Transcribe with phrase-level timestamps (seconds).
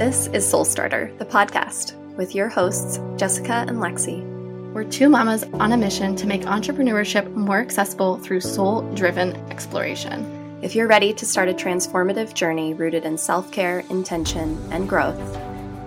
[0.00, 4.24] This is Soul Starter, the podcast, with your hosts, Jessica and Lexie.
[4.72, 10.58] We're two mamas on a mission to make entrepreneurship more accessible through soul driven exploration.
[10.62, 15.18] If you're ready to start a transformative journey rooted in self care, intention, and growth,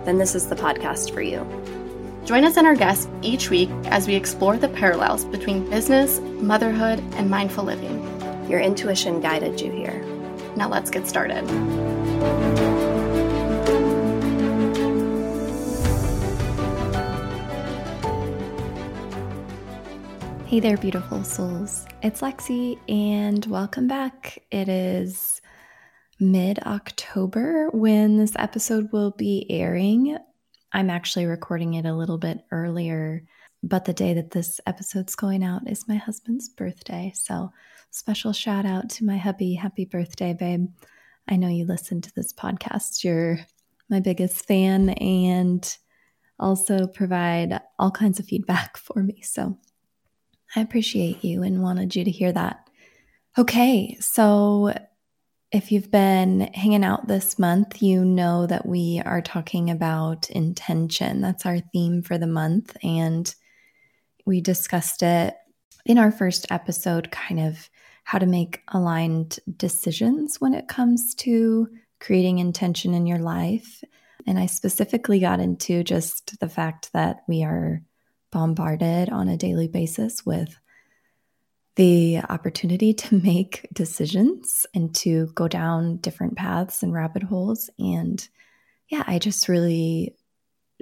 [0.04, 1.44] then this is the podcast for you.
[2.24, 7.00] Join us and our guests each week as we explore the parallels between business, motherhood,
[7.14, 8.00] and mindful living.
[8.48, 10.04] Your intuition guided you here.
[10.54, 12.53] Now let's get started.
[20.54, 21.84] Hey there, beautiful souls.
[22.00, 24.38] It's Lexie, and welcome back.
[24.52, 25.40] It is
[26.20, 30.16] mid October when this episode will be airing.
[30.72, 33.24] I'm actually recording it a little bit earlier,
[33.64, 37.10] but the day that this episode's going out is my husband's birthday.
[37.16, 37.50] So,
[37.90, 39.54] special shout out to my hubby.
[39.54, 40.68] Happy birthday, babe.
[41.26, 43.02] I know you listen to this podcast.
[43.02, 43.40] You're
[43.90, 45.76] my biggest fan and
[46.38, 49.20] also provide all kinds of feedback for me.
[49.22, 49.58] So,
[50.56, 52.68] I appreciate you and wanted you to hear that.
[53.36, 54.72] Okay, so
[55.50, 61.20] if you've been hanging out this month, you know that we are talking about intention.
[61.20, 62.76] That's our theme for the month.
[62.82, 63.32] And
[64.26, 65.34] we discussed it
[65.86, 67.68] in our first episode, kind of
[68.04, 71.68] how to make aligned decisions when it comes to
[72.00, 73.82] creating intention in your life.
[74.26, 77.82] And I specifically got into just the fact that we are
[78.34, 80.58] bombarded on a daily basis with
[81.76, 87.70] the opportunity to make decisions and to go down different paths and rabbit holes.
[87.78, 88.26] And
[88.90, 90.16] yeah, I just really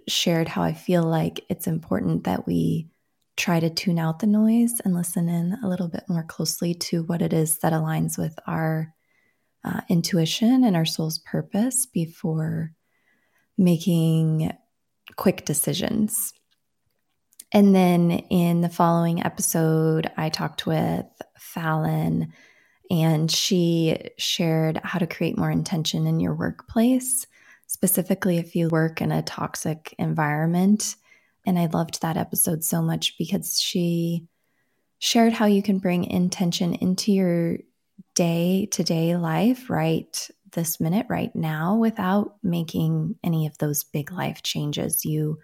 [0.08, 2.89] shared how I feel like it's important that we
[3.36, 7.03] try to tune out the noise and listen in a little bit more closely to
[7.05, 8.95] what it is that aligns with our
[9.64, 12.73] uh, intuition and our soul's purpose before
[13.58, 14.53] making
[15.17, 16.33] quick decisions.
[17.53, 21.07] And then in the following episode, I talked with
[21.39, 22.33] Fallon
[22.90, 27.27] and she shared how to create more intention in your workplace,
[27.67, 30.96] specifically if you work in a toxic environment.
[31.45, 34.29] And I loved that episode so much because she
[34.98, 37.58] shared how you can bring intention into your
[38.14, 44.13] day to day life right this minute, right now, without making any of those big
[44.13, 45.05] life changes.
[45.05, 45.39] You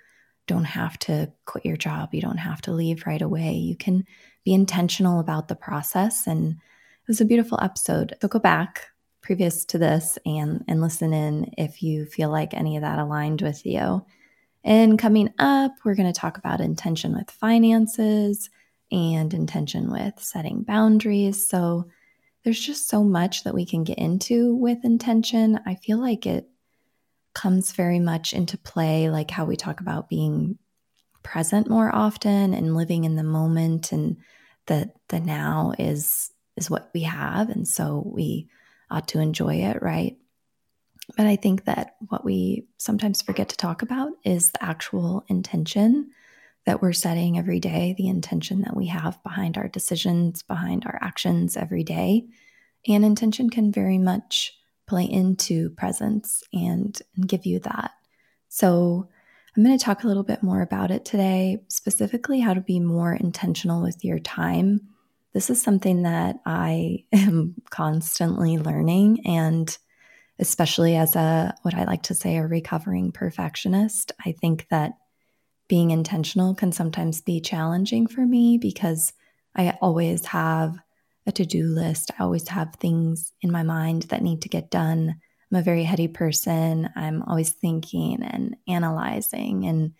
[0.48, 2.12] don't have to quit your job.
[2.12, 3.52] You don't have to leave right away.
[3.52, 4.04] You can
[4.44, 6.26] be intentional about the process.
[6.26, 8.16] And it was a beautiful episode.
[8.20, 8.86] So go back
[9.20, 13.42] previous to this and, and listen in if you feel like any of that aligned
[13.42, 14.04] with you.
[14.64, 18.50] And coming up, we're going to talk about intention with finances
[18.90, 21.46] and intention with setting boundaries.
[21.46, 21.88] So
[22.42, 25.60] there's just so much that we can get into with intention.
[25.66, 26.48] I feel like it
[27.38, 30.58] comes very much into play, like how we talk about being
[31.22, 34.16] present more often and living in the moment and
[34.66, 37.48] that the now is is what we have.
[37.48, 38.48] And so we
[38.90, 40.16] ought to enjoy it right?
[41.16, 46.10] But i think that what we sometimes forget to talk about is the actual intention
[46.66, 50.98] that we're setting every day the intention that we have behind our decisions behind our
[51.00, 52.26] actions every day.
[52.86, 57.92] And intention can very much play into presence and, and give you that.
[58.48, 59.08] So,
[59.56, 62.78] I'm going to talk a little bit more about it today, specifically how to be
[62.78, 64.80] more intentional with your time.
[65.32, 69.76] This is something that I am constantly learning, and
[70.38, 74.92] especially as a what I like to say a recovering perfectionist, I think that
[75.66, 79.12] being intentional can sometimes be challenging for me because
[79.56, 80.78] I always have
[81.28, 82.10] a to do list.
[82.18, 85.20] I always have things in my mind that need to get done.
[85.50, 86.90] I'm a very heady person.
[86.96, 89.92] I'm always thinking and analyzing and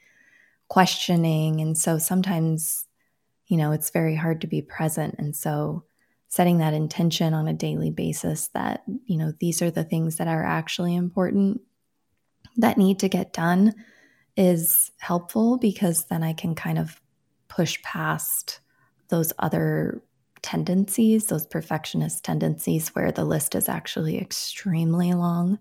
[0.68, 1.60] questioning.
[1.60, 2.86] And so sometimes,
[3.46, 5.16] you know, it's very hard to be present.
[5.18, 5.84] And so
[6.28, 10.28] setting that intention on a daily basis that, you know, these are the things that
[10.28, 11.60] are actually important
[12.56, 13.74] that need to get done
[14.36, 17.00] is helpful because then I can kind of
[17.48, 18.60] push past
[19.08, 20.02] those other
[20.43, 25.58] tendencies, those perfectionist tendencies, where the list is actually extremely long.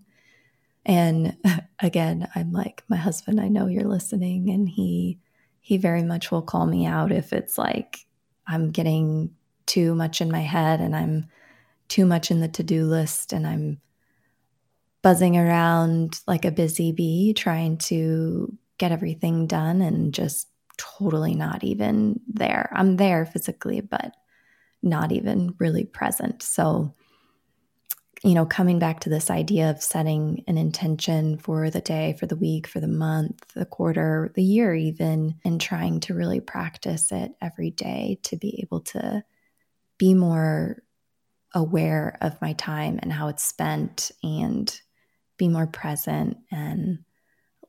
[0.84, 1.36] And
[1.80, 5.18] again, I'm like, my husband, I know you're listening, and he
[5.60, 8.06] he very much will call me out if it's like
[8.46, 9.34] I'm getting
[9.66, 11.26] too much in my head and I'm
[11.88, 13.78] too much in the to-do list and I'm
[15.02, 20.48] buzzing around like a busy bee trying to get everything done and just
[20.78, 22.70] totally not even there.
[22.72, 24.14] I'm there physically, but
[24.82, 26.42] not even really present.
[26.42, 26.94] So,
[28.24, 32.26] you know, coming back to this idea of setting an intention for the day, for
[32.26, 37.12] the week, for the month, the quarter, the year, even, and trying to really practice
[37.12, 39.22] it every day to be able to
[39.98, 40.82] be more
[41.54, 44.80] aware of my time and how it's spent and
[45.36, 46.98] be more present and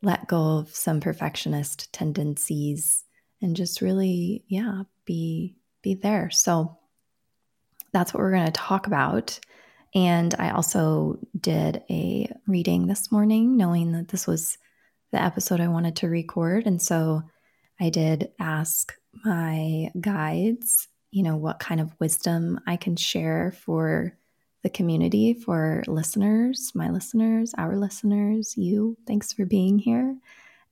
[0.02, 3.04] let go of some perfectionist tendencies
[3.42, 6.79] and just really yeah be be there so
[7.92, 9.40] that's what we're going to talk about
[9.96, 14.58] and I also did a reading this morning, knowing that this was
[15.12, 16.68] the episode I wanted to record.
[16.68, 17.24] And so
[17.80, 18.94] I did ask
[19.26, 24.16] my guides, you know, what kind of wisdom I can share for
[24.62, 28.98] the community, for listeners, my listeners, our listeners, you.
[29.08, 30.18] Thanks for being here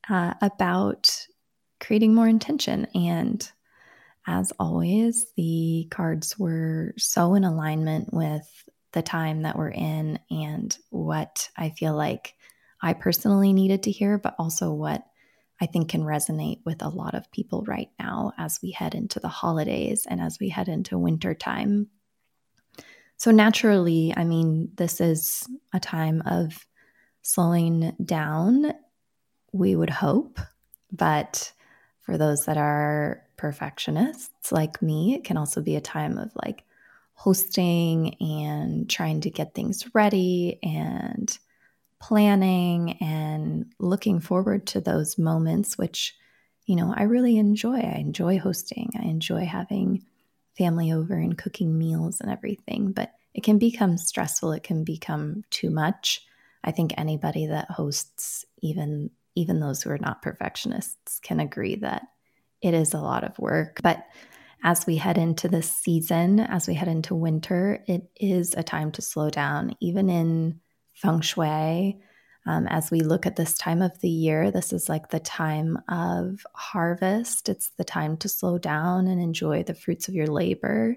[0.09, 1.27] uh, about
[1.79, 2.85] creating more intention.
[2.93, 3.49] And
[4.27, 8.45] as always, the cards were so in alignment with
[8.91, 12.35] the time that we're in and what I feel like
[12.81, 15.05] I personally needed to hear, but also what
[15.61, 19.19] I think can resonate with a lot of people right now as we head into
[19.19, 21.87] the holidays and as we head into winter time.
[23.15, 26.67] So, naturally, I mean, this is a time of
[27.23, 28.73] slowing down,
[29.51, 30.39] we would hope.
[30.91, 31.51] But
[32.07, 36.63] for those that are perfectionists like me, it can also be a time of like
[37.15, 41.37] hosting and trying to get things ready and
[41.99, 46.15] planning and looking forward to those moments, which,
[46.65, 47.79] you know, I really enjoy.
[47.79, 50.05] I enjoy hosting, I enjoy having
[50.57, 54.53] family over and cooking meals and everything, but it can become stressful.
[54.53, 56.25] It can become too much.
[56.63, 62.03] I think anybody that hosts, even even those who are not perfectionists, can agree that
[62.61, 63.79] it is a lot of work.
[63.83, 64.03] But
[64.63, 68.91] as we head into this season, as we head into winter, it is a time
[68.93, 70.59] to slow down, even in
[70.93, 71.99] feng shui.
[72.47, 75.77] Um, as we look at this time of the year, this is like the time
[75.89, 77.49] of harvest.
[77.49, 80.95] It's the time to slow down and enjoy the fruits of your labor.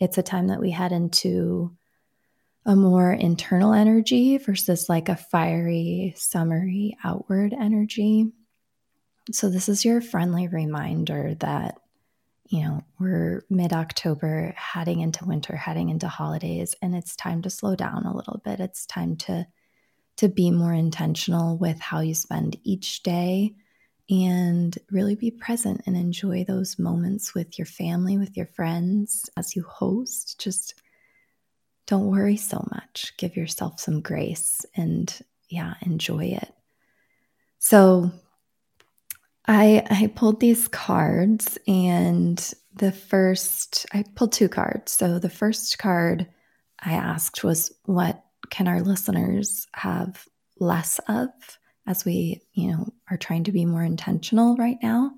[0.00, 1.76] It's a time that we head into
[2.66, 8.26] a more internal energy versus like a fiery, summery outward energy.
[9.32, 11.78] So, this is your friendly reminder that
[12.50, 17.50] you know, we're mid October, heading into winter, heading into holidays, and it's time to
[17.50, 18.58] slow down a little bit.
[18.58, 19.46] It's time to
[20.16, 23.54] to be more intentional with how you spend each day
[24.10, 29.54] and really be present and enjoy those moments with your family, with your friends as
[29.54, 30.38] you host.
[30.40, 30.74] Just
[31.90, 33.12] don't worry so much.
[33.18, 35.12] Give yourself some grace and
[35.48, 36.54] yeah, enjoy it.
[37.58, 38.12] So,
[39.48, 42.38] I I pulled these cards and
[42.76, 44.92] the first I pulled two cards.
[44.92, 46.28] So the first card
[46.78, 50.24] I asked was what can our listeners have
[50.60, 51.28] less of
[51.88, 55.10] as we, you know, are trying to be more intentional right now?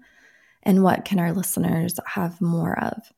[0.63, 3.13] And what can our listeners have more of?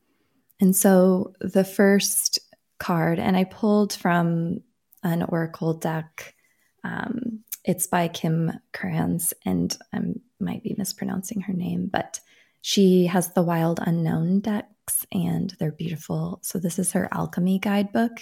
[0.61, 2.39] And so the first
[2.79, 4.61] card, and I pulled from
[5.03, 6.35] an oracle deck.
[6.83, 10.01] Um, it's by Kim Krans, and I
[10.39, 12.21] might be mispronouncing her name, but
[12.61, 16.41] she has the Wild Unknown decks, and they're beautiful.
[16.43, 18.13] So this is her alchemy guidebook,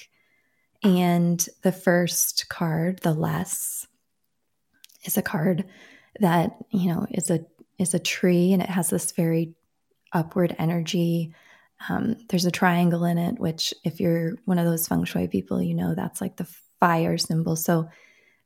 [0.83, 3.87] and the first card, the less,
[5.05, 5.65] is a card
[6.21, 7.44] that you know is a
[7.79, 9.55] is a tree, and it has this very
[10.13, 11.35] upward energy.
[11.89, 15.62] Um, there's a triangle in it, which, if you're one of those feng shui people,
[15.62, 16.48] you know that's like the
[16.81, 17.56] fire symbol.
[17.56, 17.89] So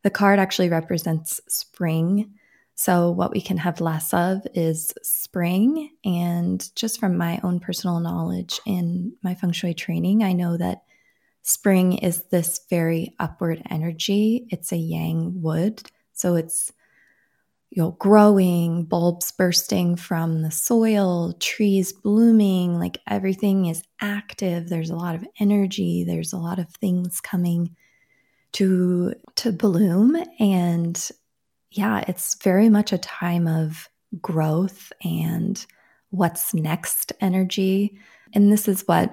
[0.02, 2.34] the card actually represents spring.
[2.74, 5.90] So, what we can have less of is spring.
[6.04, 10.82] And just from my own personal knowledge in my feng shui training, I know that
[11.42, 14.46] spring is this very upward energy.
[14.50, 15.82] It's a yang wood.
[16.12, 16.72] So, it's
[17.70, 24.68] you know, growing, bulbs bursting from the soil, trees blooming, like everything is active.
[24.68, 27.76] There's a lot of energy, there's a lot of things coming
[28.52, 30.16] to to bloom.
[30.38, 31.10] And
[31.70, 33.88] yeah it's very much a time of
[34.22, 35.64] growth and
[36.10, 37.98] what's next energy.
[38.32, 39.12] And this is what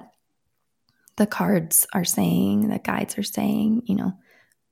[1.16, 4.14] the cards are saying the guides are saying you know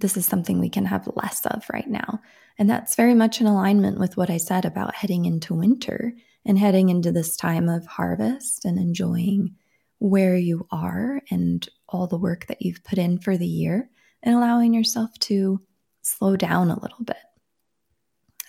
[0.02, 2.20] this is something we can have less of right now
[2.58, 6.14] and that's very much in alignment with what i said about heading into winter
[6.46, 9.56] and heading into this time of harvest and enjoying
[10.00, 13.88] where you are and all the work that you've put in for the year
[14.24, 15.60] and allowing yourself to
[16.02, 17.18] slow down a little bit.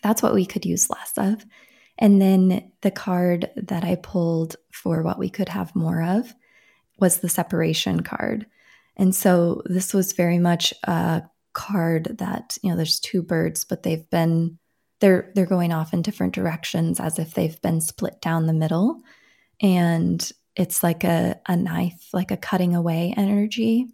[0.02, 1.44] That's what we could use less of.
[1.98, 6.34] And then the card that I pulled for what we could have more of
[6.98, 8.46] was the separation card.
[8.96, 13.82] And so this was very much a card that, you know, there's two birds, but
[13.82, 14.58] they've been
[15.00, 19.02] they're they're going off in different directions as if they've been split down the middle.
[19.60, 23.88] And it's like a, a knife, like a cutting away energy,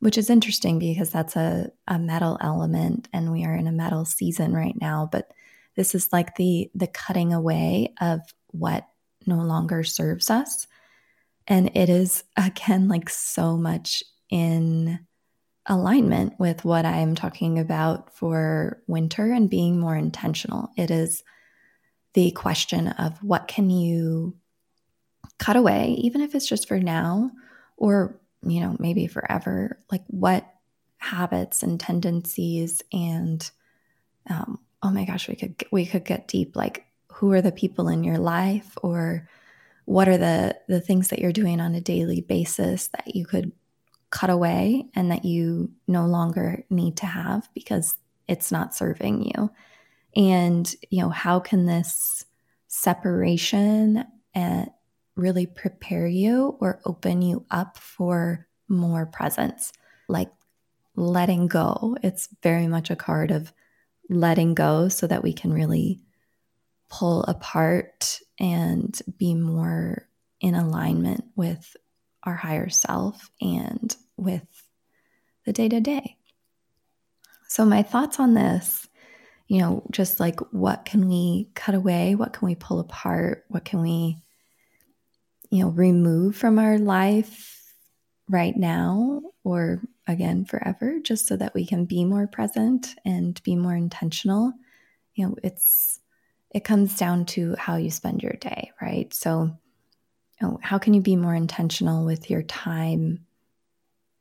[0.00, 4.04] which is interesting because that's a, a metal element and we are in a metal
[4.04, 5.08] season right now.
[5.10, 5.32] But
[5.76, 8.86] this is like the the cutting away of what
[9.26, 10.66] no longer serves us.
[11.46, 15.00] And it is again like so much in
[15.70, 20.68] alignment with what I'm talking about for winter and being more intentional.
[20.76, 21.22] It is
[22.14, 24.36] the question of what can you
[25.38, 27.30] cut away, even if it's just for now
[27.76, 30.44] or, you know, maybe forever, like what
[30.98, 33.48] habits and tendencies and,
[34.28, 36.56] um, oh my gosh, we could, we could get deep.
[36.56, 39.28] Like who are the people in your life or
[39.84, 43.52] what are the, the things that you're doing on a daily basis that you could
[44.10, 47.96] cut away and that you no longer need to have because
[48.28, 49.50] it's not serving you.
[50.16, 52.24] And, you know, how can this
[52.68, 54.72] separation and uh,
[55.16, 59.72] really prepare you or open you up for more presence?
[60.08, 60.30] Like
[60.96, 61.96] letting go.
[62.02, 63.52] It's very much a card of
[64.08, 66.00] letting go so that we can really
[66.88, 70.08] pull apart and be more
[70.40, 71.76] in alignment with
[72.24, 74.46] our higher self and with
[75.44, 76.16] the day to day.
[77.48, 78.86] So, my thoughts on this,
[79.48, 82.14] you know, just like what can we cut away?
[82.14, 83.44] What can we pull apart?
[83.48, 84.22] What can we,
[85.50, 87.74] you know, remove from our life
[88.28, 93.56] right now or again forever, just so that we can be more present and be
[93.56, 94.52] more intentional?
[95.14, 95.98] You know, it's,
[96.52, 99.12] it comes down to how you spend your day, right?
[99.12, 99.58] So,
[100.60, 103.26] how can you be more intentional with your time?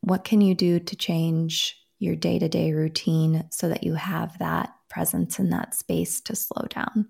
[0.01, 4.37] What can you do to change your day to day routine so that you have
[4.39, 7.09] that presence in that space to slow down?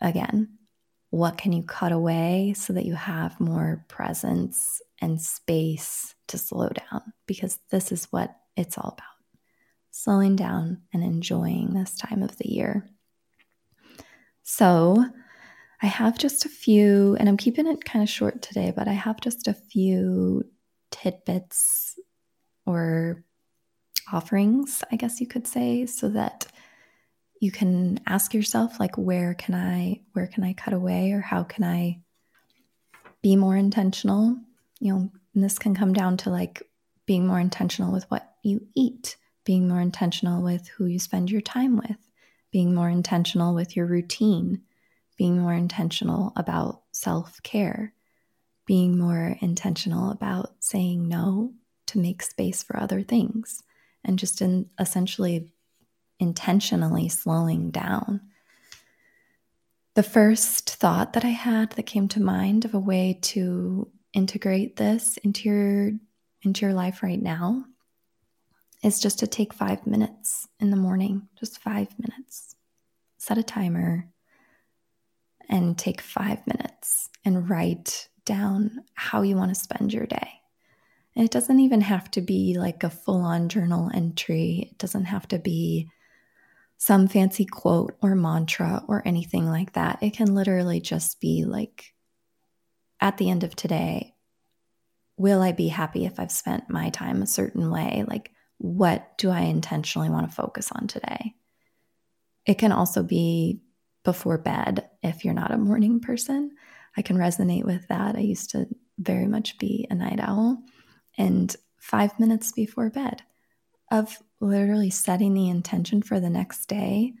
[0.00, 0.58] Again,
[1.10, 6.68] what can you cut away so that you have more presence and space to slow
[6.68, 7.12] down?
[7.26, 9.14] Because this is what it's all about
[9.94, 12.84] slowing down and enjoying this time of the year.
[14.42, 15.06] So,
[15.84, 18.94] I have just a few, and I'm keeping it kind of short today, but I
[18.94, 20.42] have just a few
[20.90, 21.98] tidbits
[22.64, 23.22] or
[24.10, 26.46] offerings, I guess you could say, so that
[27.38, 31.42] you can ask yourself like where can I where can I cut away or how
[31.42, 32.00] can I
[33.20, 34.38] be more intentional?
[34.80, 36.62] You know, this can come down to like
[37.04, 41.42] being more intentional with what you eat, being more intentional with who you spend your
[41.42, 41.98] time with,
[42.50, 44.62] being more intentional with your routine
[45.16, 47.94] being more intentional about self care,
[48.66, 51.52] being more intentional about saying no
[51.86, 53.62] to make space for other things,
[54.04, 55.50] and just in essentially
[56.18, 58.20] intentionally slowing down.
[59.94, 64.76] The first thought that I had that came to mind of a way to integrate
[64.76, 65.92] this into your
[66.42, 67.64] into your life right now
[68.82, 72.54] is just to take 5 minutes in the morning, just 5 minutes.
[73.16, 74.10] Set a timer,
[75.48, 80.28] and take five minutes and write down how you want to spend your day.
[81.16, 85.04] And it doesn't even have to be like a full on journal entry, it doesn't
[85.04, 85.88] have to be
[86.76, 90.02] some fancy quote or mantra or anything like that.
[90.02, 91.94] It can literally just be like,
[93.00, 94.14] at the end of today,
[95.16, 98.04] will I be happy if I've spent my time a certain way?
[98.06, 101.34] Like, what do I intentionally want to focus on today?
[102.46, 103.60] It can also be
[104.04, 106.52] before bed if you're not a morning person.
[106.96, 108.16] I can resonate with that.
[108.16, 108.66] I used to
[108.98, 110.62] very much be a night owl.
[111.18, 113.22] And five minutes before bed
[113.90, 117.12] of literally setting the intention for the next day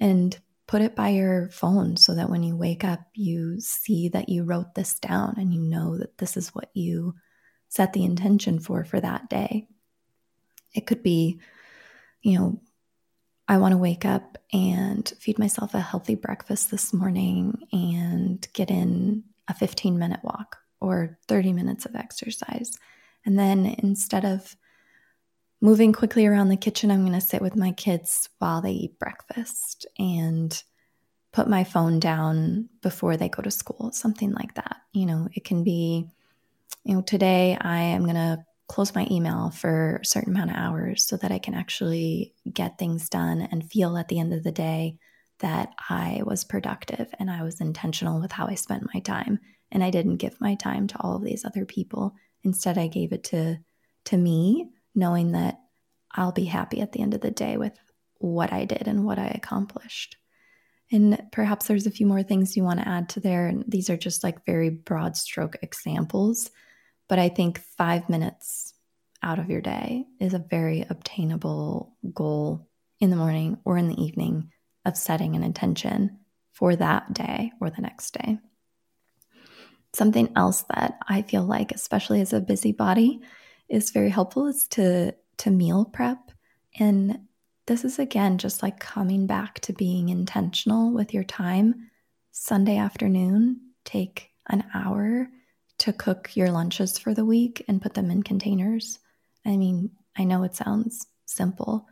[0.00, 4.28] and put it by your phone so that when you wake up, you see that
[4.28, 7.14] you wrote this down and you know that this is what you
[7.68, 9.66] set the intention for for that day.
[10.74, 11.40] It could be,
[12.22, 12.60] you know,
[13.52, 18.70] I want to wake up and feed myself a healthy breakfast this morning and get
[18.70, 22.72] in a 15 minute walk or 30 minutes of exercise.
[23.26, 24.56] And then instead of
[25.60, 28.98] moving quickly around the kitchen, I'm going to sit with my kids while they eat
[28.98, 30.62] breakfast and
[31.34, 34.78] put my phone down before they go to school, something like that.
[34.94, 36.08] You know, it can be,
[36.84, 40.56] you know, today I am going to close my email for a certain amount of
[40.56, 44.44] hours so that I can actually get things done and feel at the end of
[44.44, 44.96] the day
[45.40, 49.40] that I was productive and I was intentional with how I spent my time.
[49.70, 52.14] And I didn't give my time to all of these other people.
[52.44, 53.58] Instead, I gave it to
[54.06, 55.60] to me, knowing that
[56.10, 57.78] I'll be happy at the end of the day with
[58.20, 60.16] what I did and what I accomplished.
[60.90, 63.48] And perhaps there's a few more things you want to add to there.
[63.48, 66.50] And these are just like very broad stroke examples.
[67.12, 68.72] But I think five minutes
[69.22, 72.66] out of your day is a very obtainable goal
[73.00, 74.50] in the morning or in the evening
[74.86, 76.20] of setting an intention
[76.54, 78.38] for that day or the next day.
[79.92, 83.20] Something else that I feel like, especially as a busybody,
[83.68, 86.30] is very helpful is to to meal prep.
[86.80, 87.28] And
[87.66, 91.90] this is again just like coming back to being intentional with your time.
[92.30, 95.28] Sunday afternoon, take an hour
[95.82, 99.00] to cook your lunches for the week and put them in containers.
[99.44, 101.88] I mean, I know it sounds simple,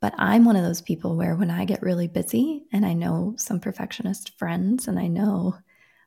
[0.00, 3.34] but I'm one of those people where when I get really busy, and I know
[3.36, 5.56] some perfectionist friends, and I know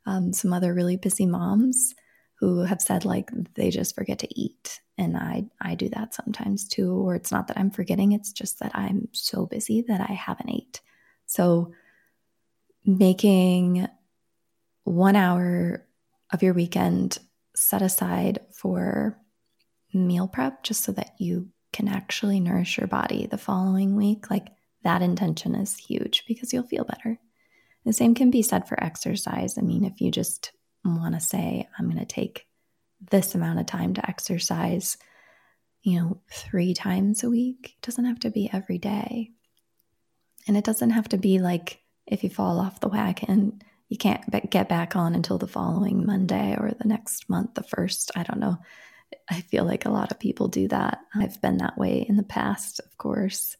[0.05, 1.93] um, some other really busy moms
[2.35, 6.69] who have said like they just forget to eat, and I I do that sometimes
[6.69, 6.93] too.
[6.93, 10.49] Or it's not that I'm forgetting; it's just that I'm so busy that I haven't
[10.49, 10.79] ate.
[11.25, 11.73] So
[12.85, 13.89] making
[14.85, 15.85] one hour
[16.33, 17.19] of your weekend
[17.55, 19.17] set aside for
[19.93, 24.47] meal prep just so that you can actually nourish your body the following week, like
[24.83, 27.19] that intention is huge because you'll feel better.
[27.85, 29.57] The same can be said for exercise.
[29.57, 30.51] I mean, if you just
[30.83, 32.47] want to say, I'm going to take
[33.11, 34.97] this amount of time to exercise,
[35.81, 39.31] you know, three times a week, it doesn't have to be every day.
[40.47, 43.61] And it doesn't have to be like if you fall off the wagon,
[43.93, 48.09] you can't get back on until the following Monday or the next month, the first.
[48.15, 48.57] I don't know.
[49.29, 50.97] I feel like a lot of people do that.
[51.13, 53.55] I've been that way in the past, of course.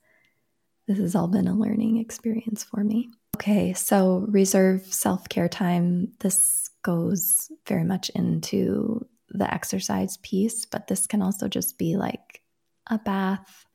[0.88, 3.12] This has all been a learning experience for me.
[3.36, 6.14] Okay, so reserve self care time.
[6.20, 12.42] This goes very much into the exercise piece, but this can also just be like
[12.88, 13.68] a bath.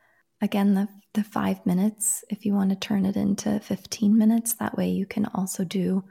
[0.42, 4.76] Again, the, the five minutes, if you want to turn it into 15 minutes, that
[4.76, 6.02] way you can also do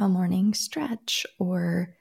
[0.00, 1.94] a morning stretch or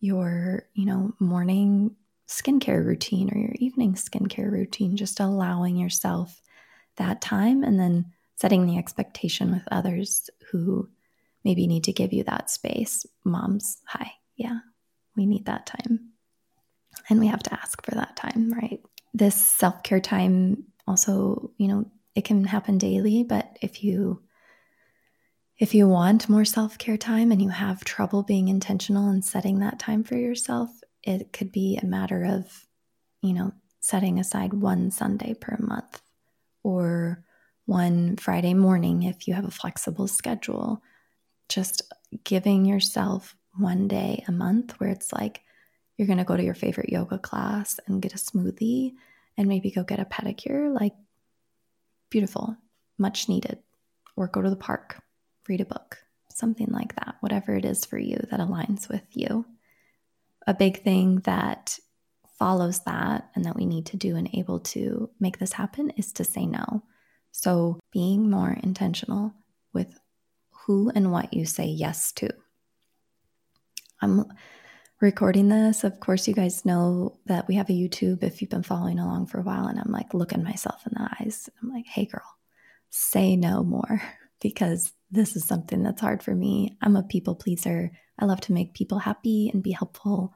[0.00, 1.96] your, you know, morning
[2.28, 6.40] skincare routine or your evening skincare routine, just allowing yourself
[6.96, 10.88] that time and then setting the expectation with others who
[11.44, 13.06] maybe need to give you that space.
[13.24, 14.58] Moms, hi, yeah,
[15.16, 16.10] we need that time.
[17.08, 18.80] And we have to ask for that time, right?
[19.14, 24.22] This self care time also, you know, it can happen daily, but if you
[25.58, 29.60] if you want more self care time and you have trouble being intentional and setting
[29.60, 30.70] that time for yourself,
[31.02, 32.66] it could be a matter of,
[33.22, 36.02] you know, setting aside one Sunday per month
[36.62, 37.24] or
[37.64, 40.82] one Friday morning if you have a flexible schedule.
[41.48, 41.82] Just
[42.24, 45.40] giving yourself one day a month where it's like
[45.96, 48.92] you're going to go to your favorite yoga class and get a smoothie
[49.36, 50.74] and maybe go get a pedicure.
[50.74, 50.94] Like,
[52.10, 52.56] beautiful,
[52.98, 53.58] much needed.
[54.16, 55.02] Or go to the park,
[55.48, 55.98] read a book,
[56.30, 59.44] something like that, whatever it is for you that aligns with you
[60.46, 61.78] a big thing that
[62.38, 66.12] follows that and that we need to do and able to make this happen is
[66.12, 66.82] to say no.
[67.32, 69.34] So, being more intentional
[69.72, 69.98] with
[70.50, 72.30] who and what you say yes to.
[74.00, 74.24] I'm
[75.00, 75.84] recording this.
[75.84, 79.26] Of course, you guys know that we have a YouTube if you've been following along
[79.26, 81.50] for a while, and I'm like looking myself in the eyes.
[81.62, 82.36] I'm like, hey, girl,
[82.90, 84.00] say no more
[84.40, 86.76] because this is something that's hard for me.
[86.82, 87.90] I'm a people pleaser.
[88.18, 90.34] I love to make people happy and be helpful.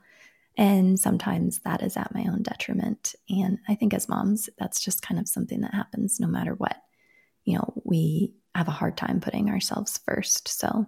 [0.56, 3.14] And sometimes that is at my own detriment.
[3.28, 6.76] And I think as moms, that's just kind of something that happens no matter what.
[7.44, 10.48] You know, we have a hard time putting ourselves first.
[10.48, 10.86] So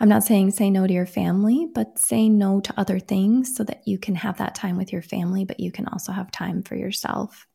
[0.00, 3.64] I'm not saying say no to your family, but say no to other things so
[3.64, 6.62] that you can have that time with your family, but you can also have time
[6.62, 7.46] for yourself.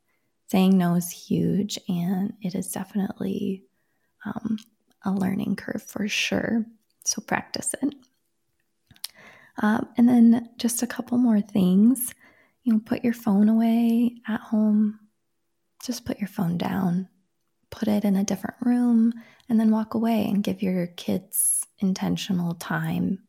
[0.48, 3.66] Saying no is huge and it is definitely
[4.26, 4.58] um,
[5.06, 6.66] a learning curve for sure.
[7.06, 7.96] So practice it.
[9.62, 12.14] Um, and then just a couple more things.
[12.64, 15.00] You know, put your phone away at home.
[15.86, 17.08] Just put your phone down,
[17.70, 19.14] put it in a different room,
[19.48, 23.20] and then walk away and give your kids intentional time.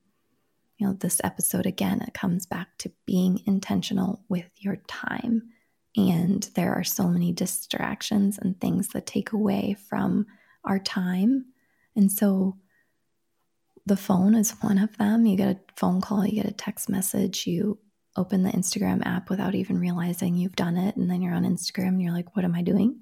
[0.79, 5.51] You know, this episode again, it comes back to being intentional with your time.
[5.97, 10.27] And there are so many distractions and things that take away from
[10.65, 11.47] our time.
[11.99, 12.57] And so,
[13.87, 15.27] the phone is one of them.
[15.27, 17.79] You get a phone call, you get a text message, you
[18.17, 20.97] open the Instagram app without even realizing you've done it.
[20.97, 23.01] And then you're on Instagram and you're like, what am I doing?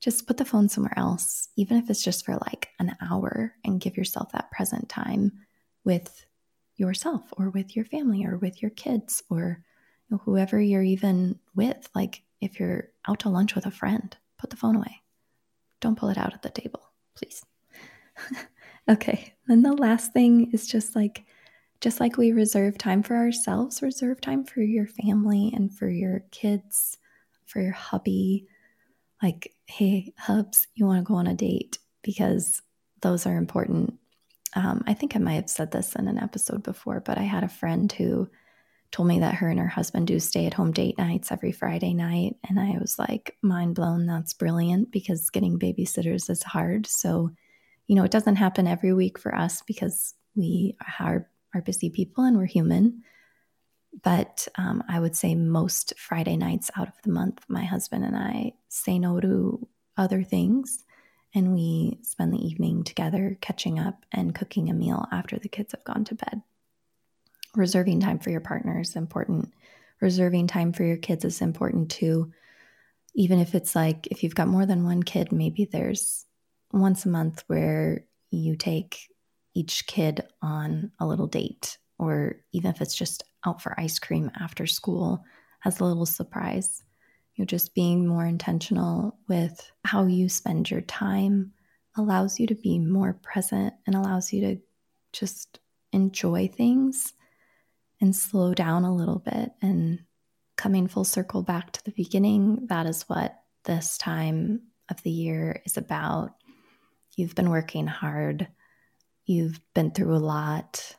[0.00, 3.80] Just put the phone somewhere else, even if it's just for like an hour, and
[3.80, 5.32] give yourself that present time
[5.84, 6.26] with
[6.76, 9.62] yourself or with your family or with your kids or
[10.24, 11.88] whoever you're even with.
[11.94, 15.02] Like if you're out to lunch with a friend, put the phone away.
[15.80, 17.42] Don't pull it out at the table, please.
[18.88, 19.34] okay.
[19.46, 21.24] Then the last thing is just like,
[21.80, 26.24] just like we reserve time for ourselves, reserve time for your family and for your
[26.30, 26.98] kids,
[27.44, 28.46] for your hubby.
[29.22, 32.62] Like, hey, hubs, you want to go on a date because
[33.02, 33.94] those are important.
[34.54, 37.44] Um, I think I might have said this in an episode before, but I had
[37.44, 38.28] a friend who
[38.90, 41.92] told me that her and her husband do stay at home date nights every Friday
[41.92, 42.36] night.
[42.48, 44.06] And I was like, mind blown.
[44.06, 46.86] That's brilliant because getting babysitters is hard.
[46.86, 47.30] So,
[47.86, 52.24] you know, it doesn't happen every week for us because we are, are busy people
[52.24, 53.02] and we're human.
[54.02, 58.16] But um, I would say most Friday nights out of the month, my husband and
[58.16, 60.84] I say no to other things
[61.34, 65.72] and we spend the evening together catching up and cooking a meal after the kids
[65.72, 66.42] have gone to bed
[67.56, 69.52] reserving time for your partner is important.
[70.00, 72.32] Reserving time for your kids is important too.
[73.14, 76.25] Even if it's like, if you've got more than one kid, maybe there's
[76.72, 79.08] once a month where you take
[79.54, 84.30] each kid on a little date, or even if it's just out for ice cream
[84.38, 85.24] after school
[85.64, 86.82] as a little surprise.
[87.34, 91.52] You're just being more intentional with how you spend your time
[91.96, 94.60] allows you to be more present and allows you to
[95.12, 95.60] just
[95.92, 97.14] enjoy things
[98.00, 100.00] and slow down a little bit and
[100.56, 102.66] coming full circle back to the beginning.
[102.66, 106.32] That is what this time of the year is about.
[107.16, 108.46] You've been working hard,
[109.24, 110.96] you've been through a lot.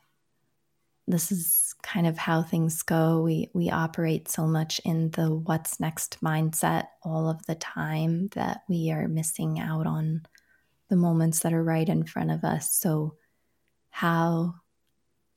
[1.08, 3.22] This is kind of how things go.
[3.22, 8.64] We we operate so much in the what's next mindset all of the time that
[8.68, 10.24] we are missing out on
[10.90, 12.74] the moments that are right in front of us.
[12.74, 13.16] So
[13.90, 14.56] how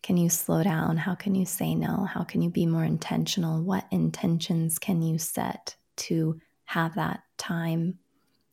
[0.03, 0.97] can you slow down?
[0.97, 2.05] How can you say no?
[2.05, 3.63] How can you be more intentional?
[3.63, 7.99] What intentions can you set to have that time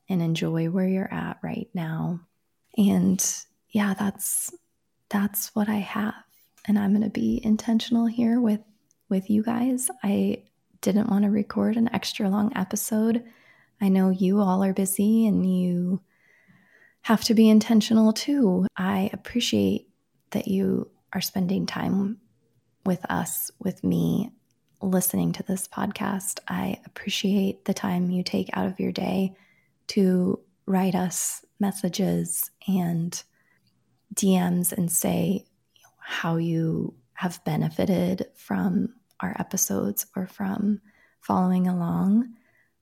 [0.09, 2.21] and enjoy where you're at right now?
[2.77, 3.23] And
[3.69, 4.53] yeah, that's
[5.09, 6.13] that's what I have.
[6.67, 8.61] And I'm going to be intentional here with
[9.09, 9.89] with you guys.
[10.03, 10.43] I
[10.81, 13.23] didn't want to record an extra long episode.
[13.79, 16.01] I know you all are busy and you
[17.01, 18.67] have to be intentional too.
[18.75, 19.87] I appreciate
[20.31, 22.17] that you are spending time
[22.85, 24.31] with us, with me,
[24.81, 26.39] listening to this podcast.
[26.47, 29.35] I appreciate the time you take out of your day
[29.87, 33.23] to write us messages and
[34.13, 35.45] DMs and say
[35.99, 40.79] how you have benefited from our episodes or from
[41.21, 42.33] following along,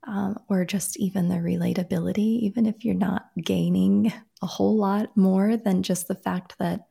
[0.07, 5.57] um, or just even the relatability, even if you're not gaining a whole lot more
[5.57, 6.87] than just the fact that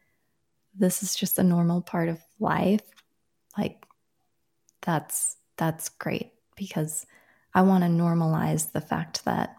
[0.77, 2.83] this is just a normal part of life
[3.57, 3.85] like
[4.83, 7.07] that's that's great because
[7.55, 9.57] i want to normalize the fact that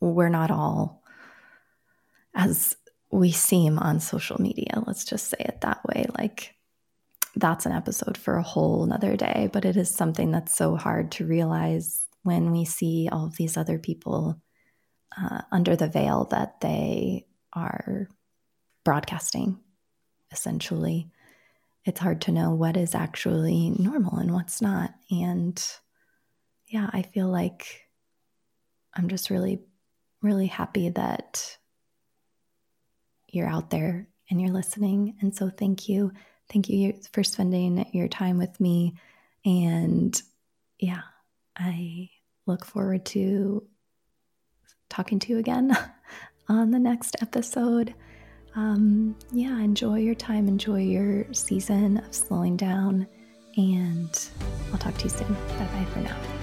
[0.00, 1.02] we're not all
[2.34, 2.76] as
[3.10, 6.54] we seem on social media let's just say it that way like
[7.36, 11.10] that's an episode for a whole another day but it is something that's so hard
[11.12, 14.40] to realize when we see all of these other people
[15.18, 18.08] uh, under the veil that they are
[18.84, 19.58] broadcasting,
[20.32, 21.10] essentially.
[21.84, 24.94] It's hard to know what is actually normal and what's not.
[25.10, 25.62] And
[26.68, 27.88] yeah, I feel like
[28.94, 29.60] I'm just really,
[30.22, 31.56] really happy that
[33.28, 35.16] you're out there and you're listening.
[35.20, 36.12] And so thank you.
[36.52, 38.94] Thank you for spending your time with me.
[39.44, 40.20] And
[40.78, 41.02] yeah,
[41.56, 42.10] I
[42.46, 43.66] look forward to
[44.88, 45.76] talking to you again
[46.48, 47.94] on the next episode
[48.56, 53.06] um, yeah, enjoy your time, enjoy your season of slowing down,
[53.56, 54.28] and
[54.72, 55.34] I'll talk to you soon.
[55.34, 56.39] Bye bye for now.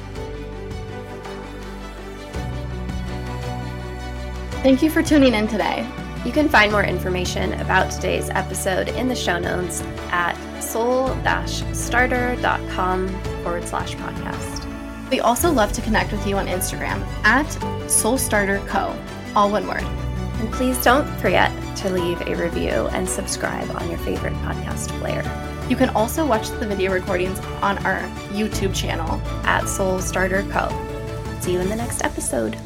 [4.67, 5.89] Thank you for tuning in today.
[6.25, 13.07] You can find more information about today's episode in the show notes at soul-starter.com
[13.43, 15.09] forward slash podcast.
[15.09, 17.45] We also love to connect with you on Instagram at
[17.85, 19.83] soulstarterco, all one word.
[19.83, 25.23] And please don't forget to leave a review and subscribe on your favorite podcast player.
[25.69, 28.01] You can also watch the video recordings on our
[28.31, 30.67] YouTube channel at Soul Starter Co.
[31.39, 32.57] See you in the next episode.